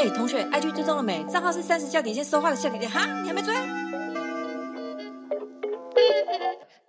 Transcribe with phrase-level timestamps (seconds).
[0.00, 1.22] 哎，同学，IG 追踪了没？
[1.24, 3.54] 账号是三十笑点线说话的笑点点哈，你还没追？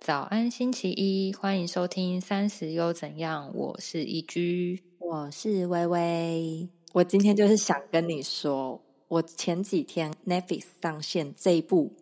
[0.00, 3.52] 早安，星期一，欢迎收听三十又怎样？
[3.54, 6.66] 我是一居，我是微微。
[6.94, 11.92] 我今天就是想跟你说，我前几天 Netflix 上线这一部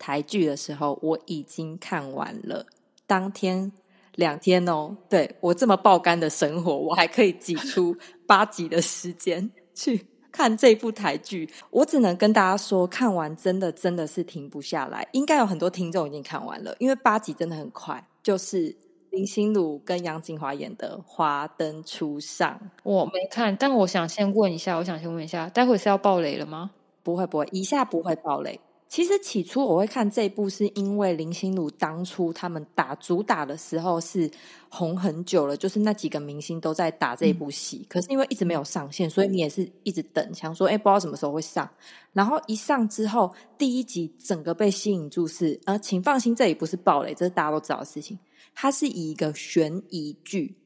[0.00, 2.66] 台剧的时候，我已经看完了。
[3.06, 3.70] 当天
[4.16, 7.96] 两天哦，对我这么爆肝的生活，我还可以挤出
[8.26, 10.08] 八集的时间去。
[10.36, 15.08] 看这部台剧，我只能跟大家说，看完真的真的是停不下来。
[15.12, 18.06] 应该有很多听众已经看完了，因为八集真的很快。
[18.22, 18.76] 就是
[19.08, 26.72] 林心如跟杨锦华演的《华灯初上》，我没看，但我想先问一下，我想先问一下，待会是要爆雷了吗？
[27.02, 28.60] 不会不会，一下不会爆雷。
[28.88, 34.30] 其实起初我会看这部，是因为林心如当初他们打主打的时候是
[34.68, 41.68] 红很久了，就是那几个明星都在打这部戏，可是因为一直没有上线，所以你也是一直等，想说哎，不知道什么时候会上。
[42.12, 48.18] 然后一上之后，第一集整个被吸引住，是呃，请放心，这里不是暴雷，这是大家都知道的事情。
[48.54, 50.56] 它是以一个悬疑剧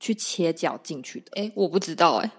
[0.00, 1.40] 去切角进去的。
[1.40, 2.30] 哎，我不知道哎，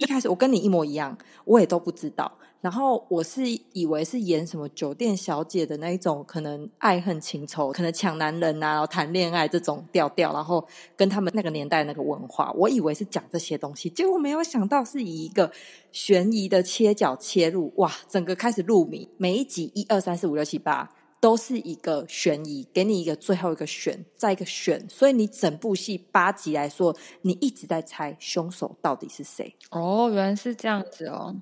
[0.00, 2.36] 一开始我跟你一模一样，我也都不知道。
[2.60, 15.50] 然后我是以为是演什么酒店小姐的那一种，可能爱恨情仇，可能抢男人啊，然后谈恋爱这种调调，然后跟他们那个年代那个文化，我以为是讲这些东西，结果没有想到是以一个
[15.90, 29.54] 悬疑的切角切入，哇，整个开始入迷，每一集一二三四五六七八都是一个悬疑，给你一个最后一个选，再一个选，所以你整部戏八集来说，你一直在猜凶手到底是谁。
[29.70, 31.36] 哦，原来是这样子哦。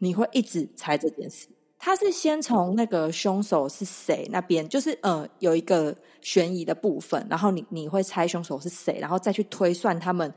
[0.00, 1.46] 你会一直猜这件事，
[1.78, 10.34] 他是先从那个凶手是谁那边，就是呃有一个悬疑的部分，然后你你会猜凶手是谁，然后再去推算他们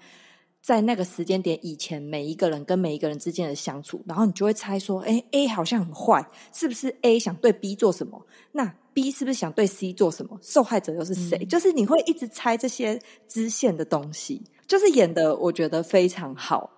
[0.62, 8.26] 在那个时间点以前每一个人跟每一个人之间的相处，然后你就会猜说，哎，A 好像很坏，是不是 A 想对 B 做什么？
[8.52, 10.38] 那 B 是不是想对 C 做什么？
[10.42, 11.44] 受害者又是谁？
[11.46, 16.70] 就是你会一直猜这些支线的东西，就是演的我觉得非常好。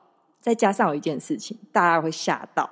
[0.45, 2.69] 再加上有一件事情，大家会吓到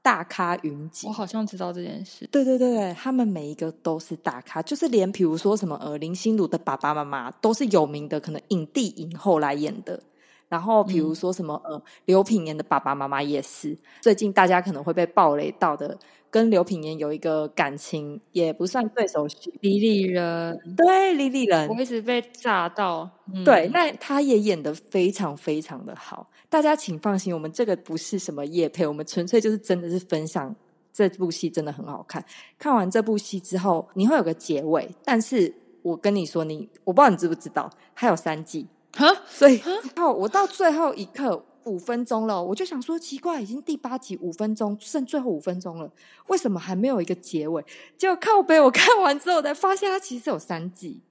[0.00, 1.06] 大咖云集。
[1.06, 2.26] 我好像知道这件事。
[2.32, 10.02] 对对对对，他们每一个都是大咖，就是连比如说什么呃林心如的爸爸妈妈都是有名的，可能影帝影后来演的。
[10.48, 13.76] 然后比如说什么呃刘品言的爸爸妈妈也是。
[14.00, 15.98] 最近大家可能会被暴雷到的。
[16.32, 19.52] 跟刘品言有一个感情，也不算对手戏。
[19.62, 23.10] 李李人，对李李人，我一直被炸到。
[23.44, 26.30] 对，那他也演的非常非常的好。
[26.50, 30.54] 大家请放心，我们这个不是什么夜配，我们纯粹就是真的是分享
[30.92, 32.22] 这部戏真的很好看。
[32.58, 39.62] 看完这部戏之后，你会有个结尾，但是我跟你说，你我不知道你知不知道，还有三季哈，所以
[39.96, 41.46] 哦，我到最后一刻。
[41.64, 45.92] 五分钟了，我就想说奇怪，已经第八集五分钟，剩最后五分钟了，
[46.28, 47.62] 为什么还没有一个结尾？
[47.98, 51.02] 结果靠背，我看完之后才发现它其实有三季，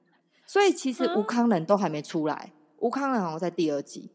[0.47, 4.09] 所以其实吴康仁都还没出来，吴康仁好像在第二集，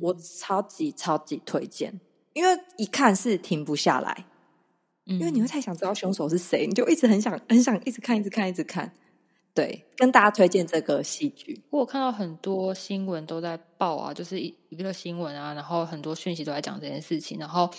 [0.00, 2.00] 我超级超级推荐，
[2.32, 4.26] 因为一看是停不下来，
[5.04, 8.92] 因为你会太想知道凶手是谁，你就一直很想很想一直看一直看一直看。
[9.54, 11.62] 对，跟大家推荐这个戏剧。
[11.70, 17.70] 我看到很多新闻都在报啊，就是一一个新闻啊，然后很多讯息都在讲这件事情，然后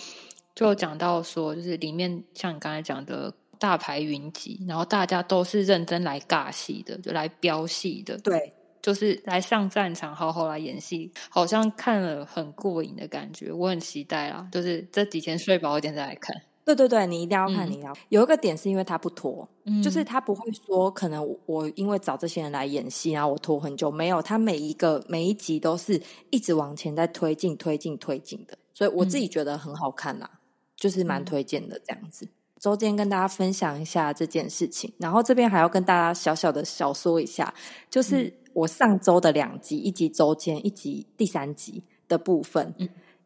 [0.54, 8.54] 就讲到说，就是里面像你刚才讲的大牌云集，然后大家都是认真来尬戏的，就来飙戏的，对，
[8.86, 13.50] 就是来上战场，好好来演戏，好像看了很过瘾的感觉。
[13.50, 16.40] 我很期待啦，就是这几天睡饱一点再来看。
[16.64, 19.48] 对对对，你一定要看，你要有一个点是因为他不拖，
[19.82, 30.30] 就是他不会说可能我因为找这些人来演戏，然后我拖很久，没有，他每一个每一集都是一直往前在推进、推进、推进的，所以我自己觉得很好看啦，
[30.76, 32.28] 就是蛮推荐的这样子。
[32.60, 37.52] 周间跟大家分享一下这件事情，然后这边还要跟大家小小的小说一下，
[37.90, 42.74] 就是我上周的两集，一集周间，一集第三集的部分，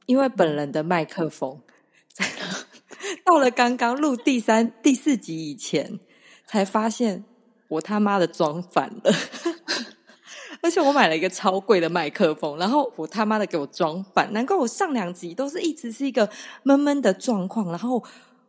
[0.06, 1.60] 因为本人的麦克风
[2.12, 2.26] 在。
[3.24, 6.00] 到了刚刚录第三、 第四集以前，
[6.46, 7.24] 才发现
[7.68, 9.12] 我他妈的装反了，
[10.62, 16.28] 而且我买了一个超贵的麦克风，然后我他妈的给我装反，难怪我上两集都是一直是一个
[16.62, 18.02] 闷闷的状况，然后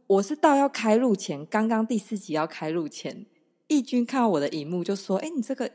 [0.07, 3.25] 我是到要开录前，刚刚第四集要开录前，
[3.67, 5.71] 义军看到我的荧幕就说：“哎，你这个，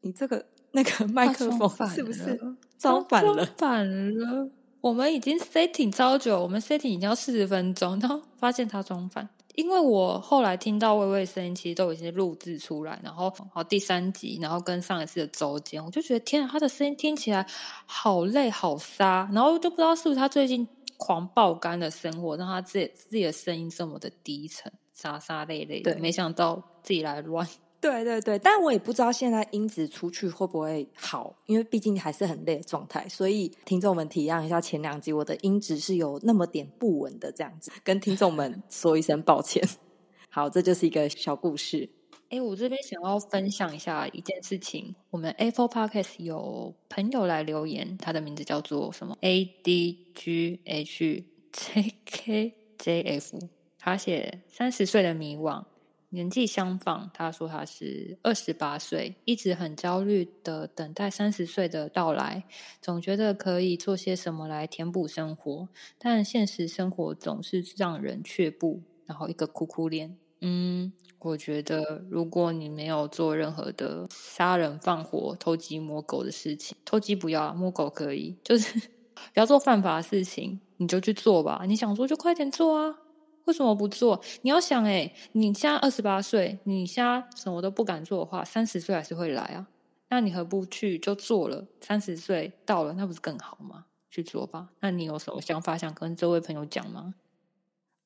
[0.00, 2.40] 你这个那个 麦克风是不是
[2.78, 3.44] 装反了？
[3.56, 4.48] 反了。”
[4.80, 9.28] 我们已经 setting 超久，我们 setting 已经要四十分钟，然后发现他装反。
[9.56, 17.44] 因为我后来听到微微声音，其实都已经录制出来，然后好第三集，然后跟上一次的周间，我就觉得天啊，他的声音听起来
[17.84, 20.64] 好累好沙，然后就不知道是不是他最近
[20.96, 27.44] 狂爆肝的生活，让他自己自己的声音这么的低沉、沙沙累累的，没想到自己来乱。
[27.80, 39.62] 对对对，但我也不知道现在音质出去会不会好，因为毕竟还是很累的状态，所以听众们体谅一下，前两集我的音质是有那么点不稳的，这样子 跟听众们说一声抱歉。
[40.28, 41.88] 好，这就是一个小故事。
[42.30, 53.38] 哎，我这边想要分享一下一件事情，我们 Apple Podcast 有朋友来留言，他的名字叫做什么？A D G H J K J F，
[53.78, 55.64] 他写三十岁的迷惘。
[56.10, 62.44] 年纪相仿，他说他是二十八岁，一直很焦虑的等待三十岁的到来，
[62.80, 65.68] 总觉得可以做些什么来填补生活，
[65.98, 68.82] 但现实生活总是让人却步。
[69.06, 78.78] 然后一个哭哭脸，嗯，我觉得如果你没有做任何的杀人放火、偷鸡摸狗的事情，偷鸡不要，摸狗可以，就是
[79.32, 81.62] 不要做犯法的事情，你就去做吧。
[81.66, 82.98] 你想做就快点做啊。
[83.48, 84.20] 为什么不做？
[84.42, 89.66] 你要想，哎，你现在二十八岁，你现在什么都不敢做的话，三十岁还是会来啊？
[90.10, 91.66] 那你何不去就做了？
[91.80, 93.86] 三十岁到了，那不是更好吗？
[94.10, 94.68] 去做吧。
[94.80, 97.14] 那你有什么想法想跟这位朋友讲吗？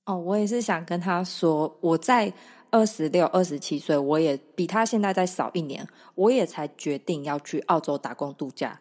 [0.05, 2.33] 哦，我也是想跟他说，我在
[2.71, 5.85] 二十六、二十七岁，我也比他现在再少一年，
[6.15, 8.81] 我也才决定要去澳洲打工度假。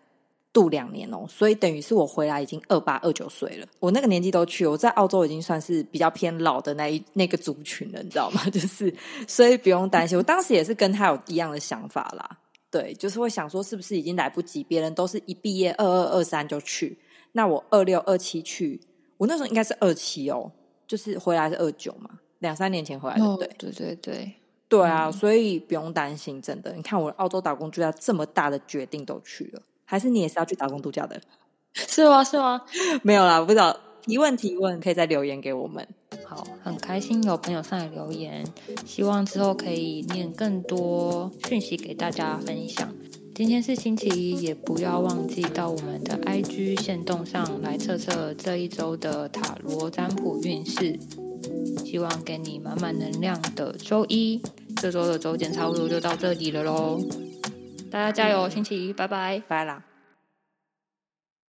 [0.53, 3.67] 度两年哦，所以等于是我回来已经二八二九岁了。
[3.79, 8.43] 我那个年纪都去，我在澳洲已经算是比较偏老的那一那个族群了，你知道吗？
[8.51, 8.93] 就是，
[9.27, 10.17] 所以不用担心。
[10.17, 12.39] 我当时也是跟他有一样的想法啦，
[12.69, 14.63] 对，就是会想说是不是已经来不及？
[14.63, 16.97] 别人都是一毕业二二二三就去，
[17.31, 18.81] 那我二六二七去，
[19.17, 20.51] 我那时候应该是二七哦，
[20.85, 22.09] 就是回来是二九嘛，
[22.39, 24.33] 两三年前回来的，对，对对对，
[24.67, 26.73] 对啊，所以不用担心，真的。
[26.73, 29.61] 你看我澳洲打工居然这么大的决定都去了。
[29.91, 31.19] 还是你也是要去打工度假的，
[31.75, 32.23] 是吗？
[32.23, 32.61] 是吗？
[33.03, 33.77] 没有啦，我不知道。
[34.03, 35.85] 提问提问，可以再留言给我们。
[36.25, 38.45] 好，很开心有朋友上来留言，
[38.85, 42.89] 希望之后可以念更多讯息给大家分享。
[43.35, 50.97] 今天是星期一，也不要忘记到我们的 IG 线动上来测测这一周的塔罗占卜运势。
[51.83, 54.41] 希望给你满满能量的周一，
[54.77, 56.97] 这周的周检差不多就到这里了喽。
[57.91, 58.49] 大家加油！
[58.49, 59.83] 星期一，拜拜，拜啦。